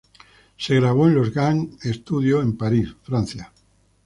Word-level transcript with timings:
Se 0.57 0.73
grabó 0.79 1.07
en 1.07 1.13
los 1.13 1.31
Gang 1.31 1.77
Studios 1.85 2.43
de 2.43 2.53
París, 2.53 2.89
Francia. 3.03 3.51